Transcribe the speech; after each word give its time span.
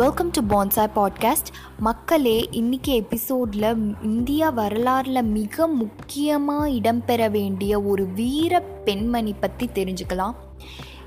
Welcome 0.00 0.30
to 0.30 0.40
bonsai 0.42 0.90
podcast 0.94 1.48
மக்களே 1.78 2.48
இன்றைக்கி 2.50 2.88
எபிசோடில் 2.88 3.66
இந்தியா 4.02 4.52
வரலாறில் 4.52 5.22
மிக 5.22 5.66
முக்கியமாக 5.66 6.68
இடம்பெற 6.68 7.30
வேண்டிய 7.30 7.80
ஒரு 7.80 8.04
வீர 8.06 8.60
பெண்மணி 8.60 9.34
பற்றி 9.40 9.68
தெரிஞ்சுக்கலாம். 9.74 10.36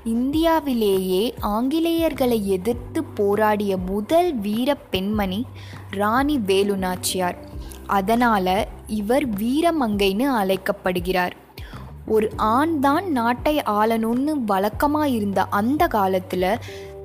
இந்தியாவிலேயே 0.04 1.34
ஆங்கிலேயர்களை 1.42 2.42
எதிர்த்து 2.42 3.04
போராடிய 3.04 3.76
முதல் 3.76 4.34
வீர 4.34 4.74
பெண்மணி 4.74 5.46
ராணி 5.90 6.38
வேலுநாச்சியார். 6.38 7.36
அதனால் 7.86 8.66
இவர் 8.86 9.28
வீரமங்கைன்னு 9.28 10.28
அழைக்கப்படுகிறார். 10.34 11.36
ஒரு 12.06 12.30
ஆண் 12.36 12.80
தான் 12.80 13.06
நாட்டை 13.10 13.62
ஆளணும்னு 13.66 14.32
வழக்கமாக 14.46 15.08
இருந்த 15.08 15.42
அந்த 15.44 15.86
காலத்தில் 15.86 16.58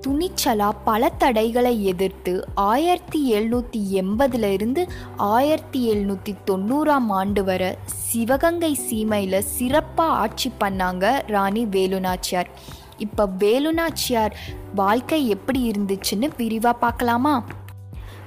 துணிச்சலா 0.07 0.71
பல 0.83 1.09
தடைகளை 1.09 1.85
எதிர்த்து 1.85 2.47
ஆயிரத்தி 2.55 3.33
எழுநூற்றி 3.33 3.79
எண்பதுல 3.91 4.51
இருந்து 4.53 4.87
ஆயிரத்தி 5.17 5.79
எழுநூற்றி 5.91 6.33
தொண்ணூறாம் 6.51 7.09
ஆண்டு 7.09 7.43
வரை 7.43 7.77
சிவகங்கை 7.85 8.77
சீமையில் 8.89 9.47
சிறப்பாக 9.55 10.17
ஆட்சி 10.17 10.51
பண்ணாங்க 10.59 11.05
ராணி 11.27 11.65
வேலுநாச்சியார். 11.65 12.49
இப்போ 12.97 13.27
வேலுநாச்சியார் 13.39 14.35
வாழ்க்கை 14.75 15.29
எப்படி 15.29 15.71
இருந்துச்சுன்னு 15.71 16.29
விரிவாக 16.37 16.77
பார்க்கலாமா? 16.77 17.43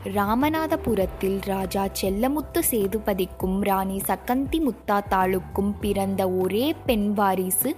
ராமநாதபுரத்தில் 0.04 1.38
ராஜா 1.44 1.86
செல்லமுத்து 2.00 2.60
சேதுபதிக்கும் 2.70 3.60
ராணி 3.60 4.00
சக்கந்தி 4.06 4.58
முத்தாத்தாளுக்கும் 4.58 5.74
பிறந்த 5.80 6.30
ஒரே 6.30 6.74
பெண் 6.86 7.12
வாரிசு 7.12 7.76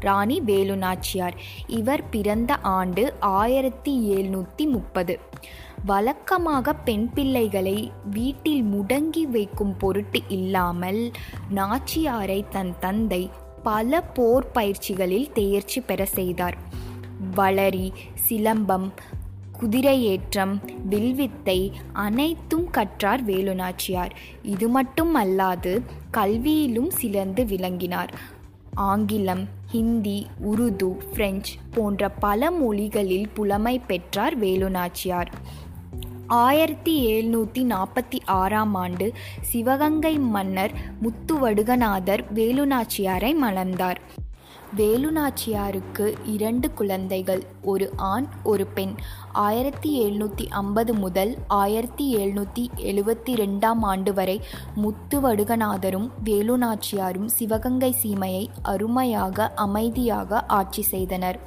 ராணி 0.00 0.40
வேலுநாச்சியார். 0.40 1.32
இவர் 1.66 2.08
பிறந்த 2.08 2.56
ஆண்டு 2.56 3.14
ஆயிரத்தி 3.20 4.14
எழுநூற்றி 4.14 4.66
முப்பது. 4.66 5.18
வழக்கமாக 5.84 6.72
பெண் 6.72 7.10
பிள்ளைகளை 7.10 7.92
வீட்டில் 8.10 8.62
முடங்கி 8.62 9.26
வைக்கும் 9.26 9.76
பொருட்டு 9.76 10.22
இல்லாமல் 10.28 11.10
நாச்சியாரை 11.54 12.44
தன் 12.48 12.74
தந்தை 12.80 13.30
பல 13.62 14.00
போர் 14.00 14.50
பயிற்சிகளில் 14.50 15.32
தேர்ச்சி 15.32 15.80
பெற 15.80 16.04
செய்தார். 16.04 16.56
வளரி 17.36 17.92
சிலம்பம் 18.28 18.92
குதிரையேற்றம் 19.64 20.58
வில்வித்தை 20.88 21.72
அனைத்தும் 21.92 22.70
கற்றார் 22.70 23.26
வேலுநாச்சியார். 23.26 24.10
இது 24.42 24.68
மட்டும் 24.68 25.16
அல்லாது 25.16 25.82
கல்வியிலும் 26.12 26.90
சிறந்து 26.90 27.46
விளங்கினார். 27.46 28.14
ஆங்கிலம் 28.74 29.44
ஹிந்தி 29.70 30.26
உருது 30.40 30.90
பிரெஞ்சு 31.14 31.54
போன்ற 31.74 32.08
பல 32.08 32.50
மொழிகளில் 32.50 33.28
புலமை 33.28 33.78
பெற்றார் 33.78 34.40
வேலுநாச்சியார். 34.40 35.26
ஆயிரத்தி 36.26 36.94
எழுநூற்றி 37.12 37.74
நாற்பத்தி 37.74 38.18
ஆறாம் 38.24 38.74
ஆண்டு 38.74 39.12
சிவகங்கை 39.40 40.18
மன்னர் 40.18 40.72
முத்துவடுகநாதர் 41.02 42.24
வேலுநாச்சியாரை 42.34 43.34
மணந்தார். 43.42 43.96
வேலுநாச்சியாருக்கு 44.76 46.14
இரண்டு 46.24 46.72
குழந்தைகள் 46.72 47.42
ஒரு 47.62 47.92
ஆண் 47.96 48.26
ஒரு 48.42 48.66
பெண். 48.66 48.94
ஆயிரத்தி 49.32 49.90
எழுநூற்றி 50.04 50.48
ஐம்பது 50.48 50.94
முதல் 50.94 51.36
ஆயிரத்தி 51.46 52.16
எழுநூற்றி 52.16 52.64
எழுபத்தி 52.76 53.32
ரெண்டாம் 53.32 53.80
ஆண்டு 53.80 54.14
வரை 54.14 54.40
முத்துவடுகநாதரும் 54.76 56.08
வேலுநாச்சியாரும் 56.24 57.26
சிவகங்கை 57.26 57.94
சீமையை 58.02 58.46
அருமையாக 58.62 59.52
அமைதியாக 59.54 60.44
ஆட்சி 60.46 60.82
செய்தனர். 60.82 61.40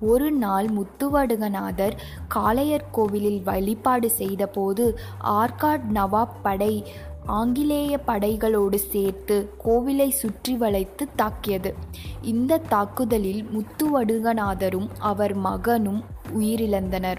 ஒரு 0.00 0.30
நாள் 0.30 0.66
முத்துவடுகநாதர் 0.66 1.94
காளையர் 2.34 2.90
கோவிலில் 2.90 3.42
வழிபாடு 3.42 4.10
செய்தபோது 4.10 4.98
ஆர்காட் 5.24 5.86
நவாப் 5.94 6.36
படை 6.42 6.84
ஆங்கிலேய 7.26 8.00
படைகளோடு 8.06 8.74
சேர்த்து 8.74 9.52
கோவிலை 9.64 10.08
சுற்றி 10.08 10.54
வளைத்து 10.54 11.08
தாக்கியது. 11.16 11.74
இந்த 12.22 12.58
தாக்குதலில் 12.58 13.44
முத்துவடுகநாதரும் 13.44 14.88
அவர் 14.98 15.34
மகனும் 15.34 16.04
உயிரிழந்தனர். 16.38 17.16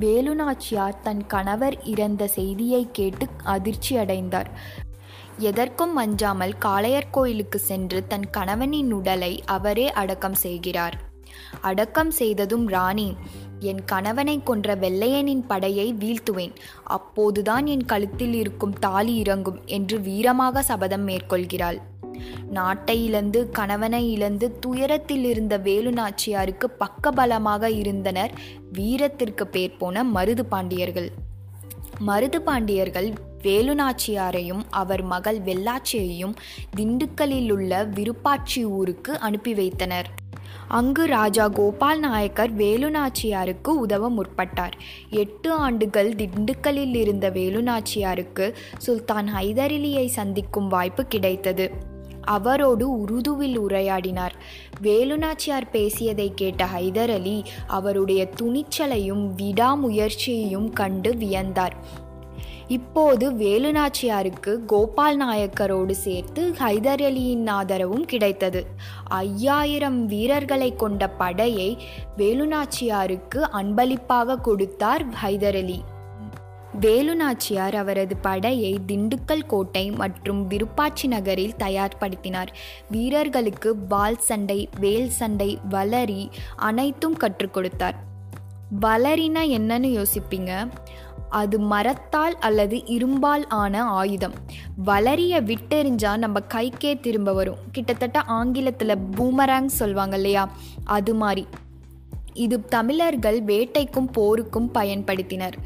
வேலுநாச்சியார் 0.00 1.00
தன் 1.02 1.26
கணவர் 1.26 1.82
இறந்த 1.82 2.26
செய்தியை 2.26 2.88
கேட்டு 2.92 3.26
அதிர்ச்சி 3.44 3.96
அடைந்தார். 3.96 4.50
எதற்கும் 5.38 5.96
அஞ்சாமல் 5.96 6.54
காளையர் 6.64 7.10
கோயிலுக்கு 7.10 7.58
சென்று 7.58 8.06
தன் 8.06 8.30
கணவனின் 8.30 8.92
உடலை 8.92 9.42
அவரே 9.46 9.92
அடக்கம் 9.92 10.34
செய்கிறார். 10.34 10.98
அடக்கம் 11.60 12.10
செய்ததும் 12.10 12.68
ராணி 12.68 13.16
என் 13.64 13.82
கணவனை 13.84 14.36
கொன்ற 14.42 14.74
வெள்ளையனின் 14.74 15.44
படையை 15.46 15.88
வீழ்த்துவேன். 15.94 16.54
அப்போதுதான் 16.84 17.66
என் 17.66 17.84
கழுத்தில் 17.84 18.34
இருக்கும் 18.34 18.76
தாலி 18.78 19.16
இறங்கும் 19.16 19.60
என்று 19.66 19.98
வீரமாக 19.98 20.62
சபதம் 20.62 21.06
மேற்கொள்கிறாள். 21.08 21.80
நாட்டை 22.50 22.96
இழந்து 23.04 23.40
கணவனை 23.50 24.02
இழந்து 24.12 24.46
துயரத்தில் 24.58 25.24
இருந்த 25.24 25.54
வேலு 25.56 25.90
நாச்சியாருக்கு 25.90 26.66
பக்கபலமாக 26.78 27.70
இருந்தனர் 27.70 28.32
வீரத்திற்கு 28.72 29.46
பேர் 29.46 29.76
போன 29.76 30.04
மருது 30.04 30.44
பாண்டியர்கள். 30.44 31.10
மருது 32.06 32.36
பாண்டியர்கள் 32.36 33.08
வேலுநாச்சியாரையும் 33.42 34.62
அவர் 34.70 35.02
மகள் 35.02 35.40
வெள்ளாச்சியையும் 35.40 36.34
திண்டுக்கல்லில் 36.76 37.52
உள்ள 37.52 37.84
விருப்பாட்சி 37.84 38.62
ஊருக்கு 38.64 39.12
அனுப்பி 39.18 39.54
வைத்தனர். 39.54 40.08
அங்கு 40.68 41.06
ராஜா 41.06 41.48
கோபால் 41.48 41.98
நாயக்கர் 41.98 42.56
வேலுநாச்சியாருக்கு 42.56 43.68
உதவ 43.68 44.10
முற்பட்டார். 44.10 44.72
எட்டு 45.10 45.52
ஆண்டுகள் 45.52 46.14
திண்டுக்கல்லில் 46.14 46.94
இருந்த 46.94 47.30
வேலுநாச்சியாருக்கு 47.30 48.54
சுல்தான் 48.78 49.28
ஹைதரிலியை 49.34 50.06
சந்திக்கும் 50.06 50.68
வாய்ப்பு 50.68 51.04
கிடைத்தது. 51.04 51.92
அவரோடு 52.20 53.00
உருதுவில் 53.00 53.60
உரையாடினார். 53.60 54.32
வேலுநாச்சியார் 54.82 55.70
பேசியதை 55.72 56.32
கேட்ட 56.34 56.64
ஹைதர் 56.64 57.12
அலி 57.14 57.44
அவருடைய 57.66 58.28
துணிச்சலையும் 58.42 59.28
விடாமுயற்சியையும் 59.36 60.70
கண்டு 60.70 61.10
வியந்தார். 61.10 61.72
இப்போது 62.68 63.32
வேலுநாச்சியாருக்கு 63.32 64.64
கோபால் 64.66 65.16
நாயக்கரோடு 65.16 65.90
சேர்த்து 65.90 66.54
ஹைதர் 66.58 67.00
அலியின் 67.00 67.48
ஆதரவும் 67.48 68.04
கிடைத்தது. 68.04 68.66
ஐயாயிரம் 69.04 70.06
வீரர்களை 70.06 70.76
கொண்ட 70.76 71.10
படையை 71.10 71.78
வேலுநாச்சியாருக்கு 72.16 73.38
அன்பளிப்பாக 73.38 74.38
கொடுத்தார் 74.38 75.08
ஹைதர் 75.08 75.56
அலி. 75.56 75.82
வேலுநாச்சியார் 76.80 77.74
அவரது 77.74 78.16
படையை 78.16 78.78
திண்டுக்கல் 78.86 79.46
கோட்டை 79.46 79.90
மற்றும் 79.90 80.46
விருப்பாட்சி 80.46 81.08
நகரில் 81.08 81.54
தயார்படுத்தினார். 81.58 82.48
வீரர்களுக்கு 82.90 83.76
வால் 83.88 84.18
சண்டை 84.18 84.68
வேல் 84.80 85.08
சண்டை 85.08 85.58
வளரி 85.70 86.30
அனைத்தும் 86.56 87.14
கற்றுக் 87.14 87.52
கொடுத்தார். 87.52 87.94
வளரினா 88.80 89.42
என்னன்னு 89.42 90.04
யோசிப்பீங்க? 90.04 90.68
அது 91.40 91.56
மரத்தால் 91.72 92.36
அல்லது 92.46 92.76
இரும்பால் 92.96 93.44
ஆன 93.62 93.84
ஆயுதம். 94.00 94.36
வளரிய 94.90 95.40
விட்டெறிஞ்சா 95.42 96.12
நம்ம 96.16 96.40
கைக்கே 96.54 96.92
திரும்ப 97.06 97.32
வரும். 97.32 97.62
கிட்டத்தட்ட 97.72 98.20
ஆங்கிலத்தில் 98.38 99.02
பூமராங் 99.16 99.74
சொல்லுவாங்க 99.80 100.16
இல்லையா? 100.16 100.44
அது 100.98 101.14
மாதிரி 101.14 101.44
இது 102.44 102.56
தமிழர்கள் 102.76 103.38
வேட்டைக்கும் 103.50 104.12
போருக்கும் 104.12 104.70
பயன்படுத்தினர். 104.74 105.58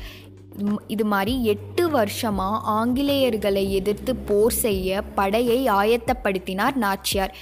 இது 0.87 1.05
மாதிரி 1.13 1.33
எட்டு 1.45 1.85
வருஷமாக 1.91 2.57
ஆங்கிலேயர்களை 2.79 3.65
எதிர்த்து 3.71 4.13
போர் 4.29 4.57
செய்ய 4.65 5.03
படையை 5.19 5.59
ஆயத்தப்படுத்தினார் 5.81 6.77
நாச்சியார். 6.85 7.35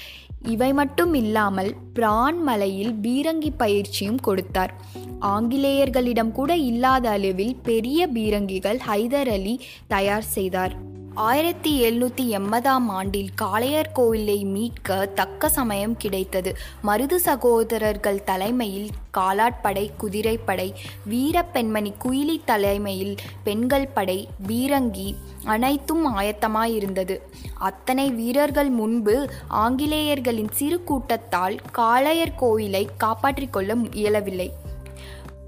இவை 0.46 0.72
மட்டும் 0.72 1.14
இல்லாமல் 1.14 1.74
பிரான் 1.94 2.42
மலையில் 2.42 2.92
பீரங்கி 3.02 3.50
பயிற்சியும் 3.56 4.20
கொடுத்தார். 4.20 4.74
ஆங்கிலேயர்களிடம் 5.20 6.32
கூட 6.32 6.56
இல்லாத 6.56 7.10
அளவில் 7.10 7.56
பெரிய 7.62 8.08
பீரங்கிகள் 8.08 8.78
ஹைதர் 8.88 9.30
அலி 9.30 9.60
தயார் 9.86 10.22
செய்தார். 10.22 10.94
ஆயிரத்தி 11.16 11.90
எழுநூற்றி 11.90 12.26
எண்பதாம் 12.26 12.88
ஆண்டில் 12.88 13.28
காளையர் 13.42 13.92
கோவிலை 13.96 14.44
மீட்க 14.44 15.06
தக்க 15.06 15.48
சமயம் 15.48 15.96
கிடைத்தது. 15.96 16.56
மருது 16.84 17.14
சகோதரர்கள் 17.14 18.24
தலைமையில் 18.24 18.88
காலாட்படை 19.10 19.90
குதிரைப்படை 19.96 20.74
வீர 21.04 21.42
பெண்மணி 21.42 21.92
குயிலி 22.04 22.40
தலைமையில் 22.44 23.14
பெண்கள் 23.44 23.88
படை 23.88 24.28
பீரங்கி 24.48 25.14
அனைத்தும் 25.44 26.18
ஆயத்தமாயிருந்தது. 26.18 27.20
அத்தனை 27.54 28.10
வீரர்கள் 28.10 28.68
முன்பு 28.68 29.28
ஆங்கிலேயர்களின் 29.50 30.50
சிறு 30.52 30.84
கூட்டத்தால் 30.84 31.56
காளையர் 31.78 32.34
கோயிலை 32.36 32.88
காப்பாற்றிக் 32.96 33.52
கொள்ள 33.52 33.76
இயலவில்லை. 33.92 34.52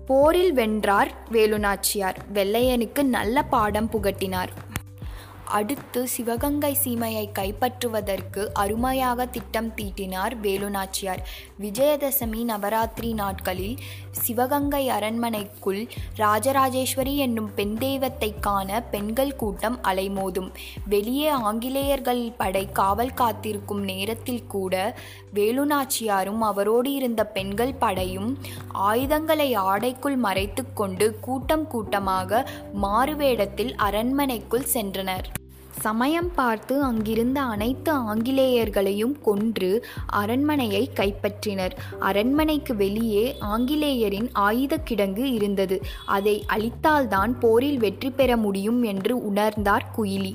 போரில் 0.07 0.53
வென்றார் 0.53 1.13
வேலுநாச்சியார். 1.33 2.17
வெள்ளையனுக்கு 2.35 3.03
நல்ல 3.03 3.43
பாடம் 3.43 3.91
புகட்டினார். 3.93 4.49
அடுத்து 5.51 6.09
சிவகங்கை 6.09 6.77
சீமையை 6.85 7.29
கைப்பற்றுவதற்கு 7.39 8.47
அருமையாக 8.53 9.27
திட்டம் 9.27 9.75
தீட்டினார் 9.75 10.41
வேலுநாச்சியார். 10.41 11.23
விஜயதசமி 11.61 12.45
நவராத்திரி 12.45 13.13
நாட்களில் 13.13 13.77
சிவகங்கை 14.11 14.89
அரண்மனைக்குள் 14.89 15.89
ராஜராஜேஸ்வரி 16.17 17.17
என்னும் 17.17 17.55
பெண் 17.55 17.75
தெய்வத்தை 17.75 18.35
காண 18.41 18.81
பெண்கள் 18.81 19.37
கூட்டம் 19.37 19.79
அலைமோதும். 19.83 20.51
வெளியே 20.89 21.29
ஆங்கிலேயர்கள் 21.29 22.33
படை 22.37 22.69
காவல் 22.73 23.15
காத்திருக்கும் 23.15 23.83
நேரத்தில் 23.83 24.47
கூட 24.47 24.95
வேலுநாச்சியாரும் 25.35 26.41
அவரோடு 26.41 26.93
இருந்த 26.93 27.27
பெண்கள் 27.27 27.75
படையும் 27.75 28.39
ஆயுதங்களை 28.69 29.55
ஆடைக்குள் 29.57 30.17
மறைத்து 30.17 30.73
கொண்டு 30.73 31.21
கூட்டம் 31.21 31.67
கூட்டமாக 31.67 32.51
மாறுவேடத்தில் 32.83 33.75
அரண்மனைக்குள் 33.77 34.71
சென்றனர். 34.73 35.38
சமயம் 35.81 36.35
பார்த்து 36.35 36.83
அங்கிருந்த 36.83 37.41
அனைத்து 37.41 37.93
ஆங்கிலேயர்களையும் 37.93 39.15
கொன்று 39.23 39.87
அரண்மனையை 40.07 40.91
கைப்பற்றினர். 40.97 41.75
அரண்மனைக்கு 41.99 42.77
வெளியே 42.77 43.37
ஆங்கிலேயரின் 43.41 44.31
ஆயுத 44.33 44.79
கிடங்கு 44.91 45.25
இருந்தது. 45.33 45.81
அதை 46.07 46.45
அழித்தால்தான் 46.49 47.35
போரில் 47.41 47.79
வெற்றி 47.79 48.11
பெற 48.11 48.37
முடியும் 48.37 48.83
என்று 48.83 49.17
உணர்ந்தார் 49.33 49.87
குயிலி. 49.97 50.33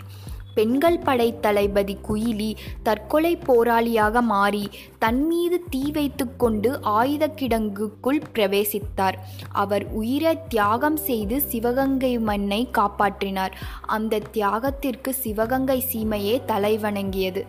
பெண்கள் 0.56 1.00
படை 1.00 1.40
தளபதி 1.40 1.98
குயிலி 2.08 2.56
தற்கொலை 2.84 3.34
போராளியாக 3.48 4.22
மாறி 4.22 4.70
தன்மீது 5.00 5.60
தீ 5.70 5.92
வைத்து 5.92 6.26
கொண்டு 6.38 6.70
ஆயுத 6.82 7.28
கிடங்குக்குள் 7.28 8.22
பிரவேசித்தார். 8.34 9.18
அவர் 9.52 9.86
உயிரை 9.92 10.38
தியாகம் 10.48 10.98
செய்து 10.98 11.42
சிவகங்கை 11.42 12.20
மண்ணை 12.20 12.62
காப்பாற்றினார். 12.78 13.56
அந்த 13.88 14.22
தியாகத்திற்கு 14.32 15.14
சிவகங்கை 15.14 15.84
சீமையே 15.92 16.36
தலைவணங்கியது. 16.48 17.44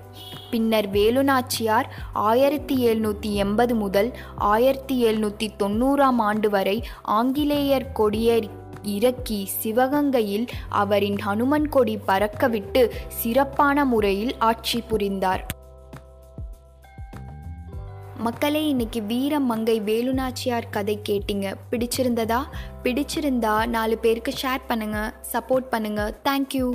பின்னர் 0.50 0.88
வேலுநாச்சியார் 0.90 1.88
ஆயிரத்தி 2.12 2.74
எழுநூற்றி 2.86 3.30
எண்பது 3.34 3.74
முதல் 3.74 4.10
ஆயிரத்தி 4.36 4.96
எழுநூற்றி 5.04 5.48
தொண்ணூறாம் 5.58 6.20
ஆண்டு 6.28 6.50
வரை 6.50 6.76
ஆங்கிலேயர் 7.02 7.92
கொடியேறி 7.92 8.50
இறக்கி 8.84 9.48
சிவகங்கையில் 9.62 10.46
அவரின் 10.68 11.16
ஹனுமன் 11.26 11.68
கொடி 11.68 11.98
பறக்கவிட்டு 12.06 12.90
சிறப்பான 13.08 13.84
முறையில் 13.84 14.38
ஆட்சி 14.38 14.80
புரிந்தார். 14.80 15.46
மக்களே 18.16 18.68
இன்னைக்கு 18.68 19.02
வீர 19.02 19.40
மங்கை 19.40 19.80
வேலுநாச்சியார் 19.80 20.70
கதை 20.70 21.00
கேட்டிங்க. 21.08 21.54
பிடிச்சிருந்ததா? 21.70 22.42
பிடிச்சிருந்தா 22.82 23.66
நாலு 23.66 23.98
பேருக்கு 23.98 24.34
ஷேர் 24.42 24.60
பண்ணுங்கள் 24.68 25.12
சப்போர்ட் 25.32 25.64
பண்ணுங்கள் 25.70 26.14
தேங்க்யூ 26.24 26.72